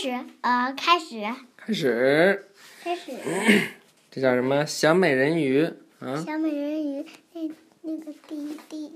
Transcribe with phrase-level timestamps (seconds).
[0.00, 1.22] 始，呃，开始，
[1.58, 2.46] 开始。
[2.82, 3.12] 开始。
[4.10, 4.64] 这叫什么？
[4.64, 5.62] 小美人鱼
[5.98, 6.16] 啊？
[6.24, 7.50] 小美人鱼，那
[7.82, 8.94] 那个第第，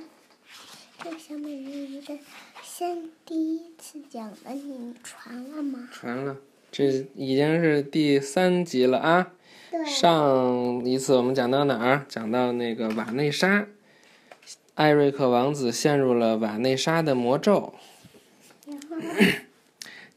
[1.03, 2.19] 这个小美人鱼的
[2.63, 5.91] 先第一次讲的，你传了吗？
[5.93, 6.39] 传了，
[6.73, 9.33] 这已经是第三集了啊。
[9.71, 9.85] 对。
[9.85, 12.07] 上一次我们讲到哪儿？
[12.09, 13.67] 讲到那个瓦内莎，
[14.75, 17.75] 艾瑞克王子陷入了瓦内莎的魔咒。
[18.67, 18.97] 然后。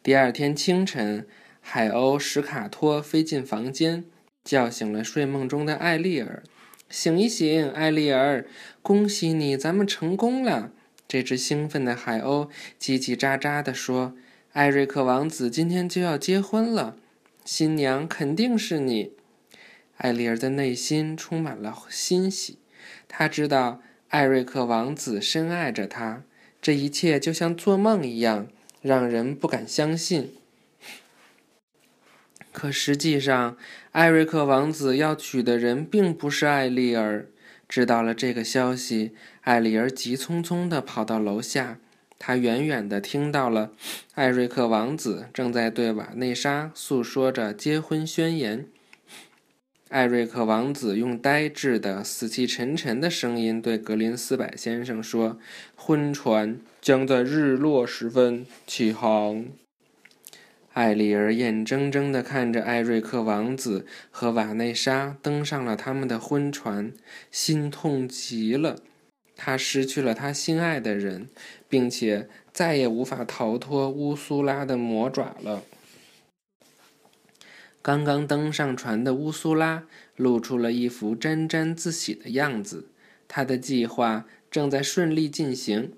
[0.08, 1.28] 第二天清晨，
[1.60, 4.06] 海鸥史卡托飞进房间，
[4.42, 6.44] 叫醒了睡梦中的艾丽儿。
[6.90, 8.48] “醒一醒，艾丽儿！
[8.82, 10.72] 恭喜你，咱们成功了！”
[11.10, 12.48] 这只兴奋的海鸥
[12.80, 14.16] 叽叽喳喳地说
[14.54, 16.96] ：“艾瑞克王子今天就要结婚了，
[17.44, 19.12] 新娘肯定是你。”
[19.98, 22.60] 艾丽儿的内心充满了欣喜，
[23.10, 26.24] 她知道艾瑞克王子深爱着她，
[26.62, 28.48] 这一切就像做梦一样。
[28.82, 30.34] 让人不敢相信。
[32.52, 33.56] 可实际上，
[33.92, 37.28] 艾瑞克王子要娶的人并不是艾丽儿。
[37.70, 41.80] 知道了这个消息，艾丽儿急匆匆地跑到楼下。
[42.18, 43.74] 她远远地听到了
[44.16, 48.68] 艾瑞克王子正在对瓦内莎诉说着结婚宣言。
[49.90, 55.40] 艾瑞克王子用呆滞的、死气沉沉的声音对格林斯柏先生说
[55.76, 59.46] ：“婚船将在日落时分起航。”
[60.74, 66.92] 艾丽儿眼睁睁地看着艾瑞克王子和瓦内莎登上了他们的婚船，
[67.32, 68.76] 心痛极了。
[69.38, 71.30] 他失去了他心爱的人，
[71.70, 75.64] 并且再也无法逃脱乌苏拉的魔爪了。
[77.88, 79.86] 刚刚登上船的乌苏拉
[80.18, 82.90] 露出了一副沾沾自喜的样子。
[83.30, 85.94] 他的计划正在顺利进行，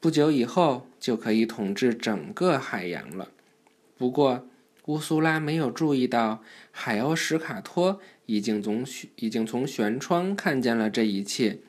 [0.00, 3.28] 不久以后就可以统治整个海洋了。
[3.96, 4.48] 不过，
[4.86, 11.60] 乌苏拉没有注意到，海鸥史卡托已经从已经从舷窗看见了这一切。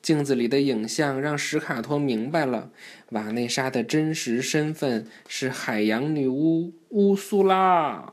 [0.00, 2.70] 镜子里的影像让史卡托明白了，
[3.10, 8.12] 瓦内莎的真实身份是海洋女巫乌苏拉。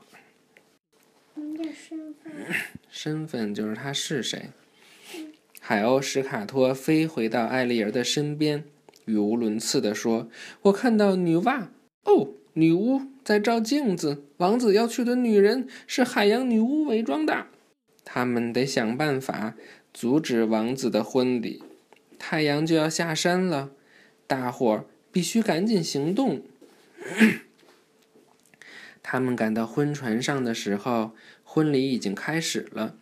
[1.72, 2.32] 身份，
[2.90, 4.50] 身份就是他是谁。
[5.60, 8.64] 海鸥史卡托飞回到艾丽儿的身边，
[9.06, 10.28] 语无伦次地说
[10.62, 11.68] ：“我看到女娲，
[12.04, 14.24] 哦，女巫在照镜子。
[14.38, 17.46] 王子要去的女人是海洋女巫伪装的。
[18.04, 19.54] 他们得想办法
[19.94, 21.62] 阻止王子的婚礼。
[22.18, 23.70] 太阳就要下山了，
[24.26, 26.42] 大伙儿必须赶紧行动。
[29.02, 31.12] ”他们赶到婚船上的时候，
[31.54, 32.96] 婚礼已经开始了。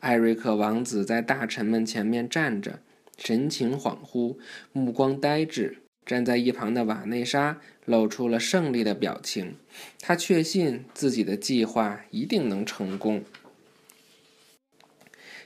[0.00, 2.78] 艾瑞克王子在大臣们前面站着，
[3.18, 4.38] 神情恍惚，
[4.72, 5.82] 目光呆滞。
[6.06, 9.56] 站在一旁的瓦内莎露出了胜利的表情，
[10.00, 13.22] 她确信自己的计划一定能成功。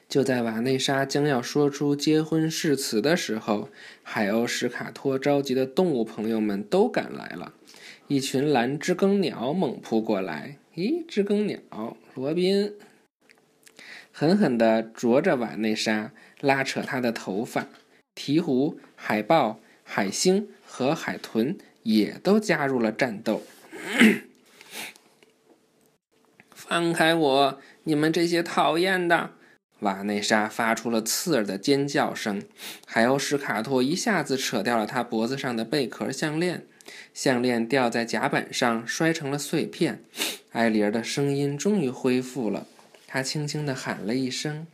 [0.09, 3.71] 就在瓦内莎将要说出结婚誓词的时候，
[4.05, 7.55] 海鸥史卡托召集的动物朋友们都赶来了。
[8.13, 12.75] 一群蓝知更鸟猛扑过来，咦，知更鸟罗宾
[14.11, 17.69] 狠狠地啄着瓦内莎，拉扯她的头发。
[18.15, 23.43] 鹈鹕、海豹、海星和海豚也都加入了战斗。
[26.51, 29.31] 放开我，你们这些讨厌的！
[29.81, 32.43] 瓦内莎发出了刺耳的尖叫声。
[32.87, 36.67] 海鸥史卡托一下子扯掉了他脖子上的贝壳项链。
[37.15, 40.03] 项链掉在甲板上，摔成了碎片。
[40.53, 42.67] 艾丽儿的声音终于恢复了，
[43.07, 44.67] 她轻轻地喊了一声：“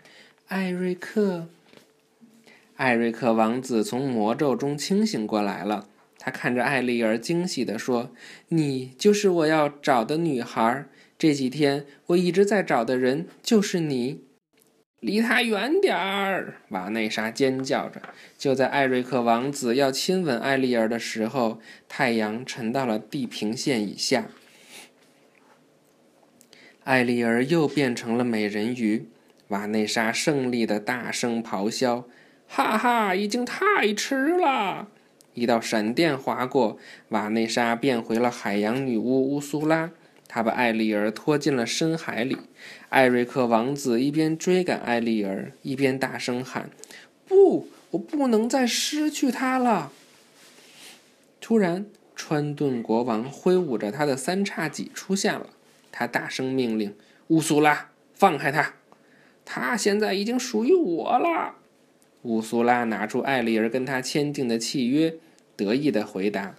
[0.48, 1.48] 艾瑞克！”
[2.76, 8.10] 艾瑞克王子从魔咒中清醒过来了，他看着艾丽儿，惊喜地说
[8.50, 10.86] ：“你就是我要找的女孩。
[11.18, 14.22] 这几天我一直在找的人就是你。”
[15.00, 16.56] 离他远点儿！
[16.70, 18.02] 瓦内莎尖叫着。
[18.36, 24.26] 就在艾瑞克王子要亲吻艾丽儿的时候，太阳沉到了地平线以下。
[26.84, 29.08] 艾丽儿又变成了美人鱼。
[29.48, 32.04] 瓦内莎胜利的大声咆哮
[32.46, 34.88] ：“哈哈，已经太迟了！”
[35.32, 36.76] 一道闪电划过，
[37.10, 39.90] 瓦内莎变回了海洋女巫乌苏拉。
[40.28, 42.36] 他把艾丽儿拖进了深海里。
[42.90, 46.70] 艾瑞克王子一边追赶艾丽儿，一边大声喊
[47.26, 49.90] ：“不，我不能再失去她了！”
[51.40, 55.48] 突然，川顿国王挥舞着他的三叉戟出现了。
[55.90, 56.94] 他大声命令
[57.28, 58.74] ：“乌苏拉，放开他！
[59.44, 61.54] 他现在已经属于我了。”
[62.22, 65.14] 乌苏拉拿出艾丽儿跟他签订的契约，
[65.56, 66.54] 得意地回答：“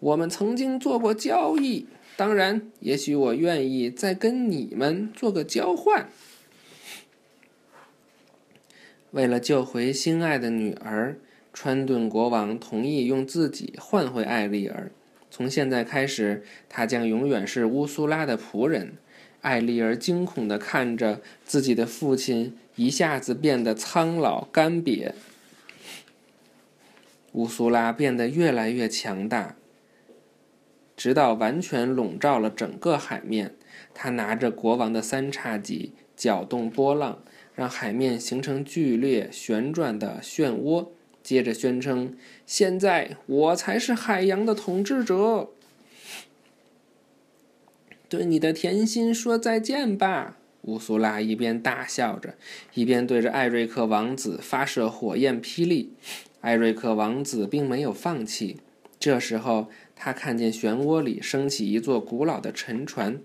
[0.00, 1.86] 我们曾经做过交易。”
[2.16, 6.08] 当然，也许我愿意再跟你们做个交换。
[9.10, 11.16] 为了救回心爱的女儿，
[11.52, 14.90] 川顿国王同意用自己换回艾丽儿。
[15.30, 18.94] 从现在开始，他将永远是乌苏拉的仆人。
[19.40, 25.12] 艾丽儿惊恐地看着自己的父亲一下子变得苍老干瘪。
[27.32, 29.56] 乌苏拉变得越来越强大，
[30.96, 33.54] 直到完全笼罩了整个海面。
[33.94, 37.22] 他拿着国王的三叉戟，搅动波浪。
[37.54, 40.88] 让海面形成剧烈旋转的漩涡，
[41.22, 42.16] 接着宣称
[42.46, 45.50] ：“现在我才是海洋的统治者。”
[48.08, 50.38] 对你的甜心说再见吧！
[50.62, 52.36] 乌苏拉一边大笑着，
[52.72, 55.92] 一边对着艾瑞克王子发射火焰霹雳。
[56.40, 58.60] 艾瑞克王子并没有放弃。
[59.02, 63.18] 这时候，他看见漩涡里升起一座古老的沉船。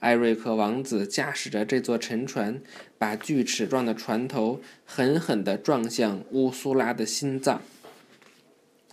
[0.00, 2.60] 艾瑞克王子驾驶着这座沉船，
[2.98, 7.62] 把锯齿状的船头狠狠地撞向乌苏拉的心脏。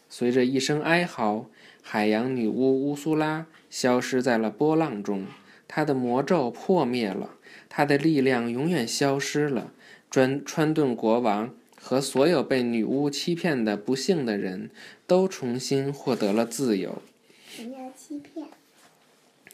[0.07, 1.49] 随着一声哀嚎，
[1.81, 5.25] 海洋女巫乌苏拉消失在了波浪中，
[5.67, 7.31] 她的魔咒破灭了，
[7.67, 9.73] 她的力量永远消失了。
[10.09, 14.69] 专川顿国王和所有被女巫欺骗的不幸的人
[15.07, 17.01] 都重新获得了自由。
[17.47, 18.45] 什么叫欺骗？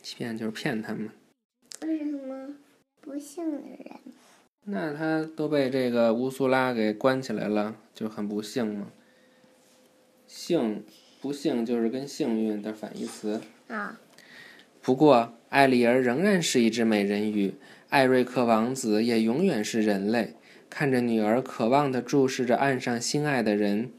[0.02, 1.10] 欺骗就是骗他们。
[1.82, 2.56] 为什么
[3.00, 4.00] 不幸的人？
[4.66, 8.88] 那他都被这个乌苏拉给关起来了，就很不幸吗？
[10.28, 10.84] 幸，
[11.22, 13.42] 不幸就是跟幸运的反义词。
[13.68, 14.00] 啊。
[14.82, 17.54] 不过，艾丽儿仍然是一只美人鱼，
[17.90, 20.34] 艾瑞克王子也永远是人类。
[20.78, 23.92] 看着女儿渴望地注视着岸上心爱的人，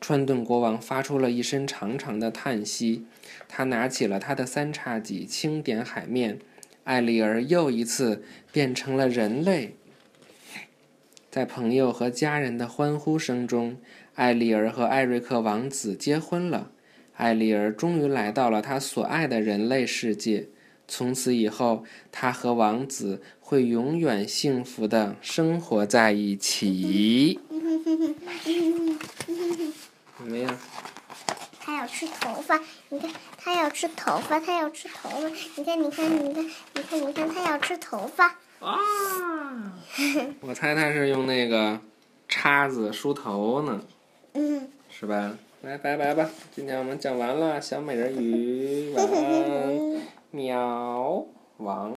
[0.00, 3.04] 川顿国王发出了一声长长的叹息。
[3.46, 6.40] 他拿起了他的三叉戟，轻点海面。
[6.82, 9.76] 艾丽儿又一次变成了人类，
[11.30, 13.76] 在朋友和家人的欢呼声中，
[14.16, 16.72] 艾丽儿和艾瑞克王子结婚了。
[17.14, 20.48] 艾丽儿终于来到了她所爱的人类世界，
[20.86, 27.40] 从此以后，她和王子会永远幸福的生活在一起。
[30.18, 30.58] 怎么样？
[31.66, 32.60] 他要吃头发，
[32.90, 38.26] 你看，他要吃头发，他要吃头发，你看，你看，你看，你看，你看，他要吃头发。
[38.60, 38.78] 啊！
[40.40, 41.80] 我猜他是用那个
[42.28, 43.82] 叉子梳头呢。
[44.34, 44.68] 嗯。
[44.90, 45.36] 是吧？
[45.62, 46.28] 来，拜拜吧！
[46.54, 50.02] 今天我们讲完了，小美人鱼，晚安，
[50.34, 51.24] 喵，
[51.58, 51.92] 王。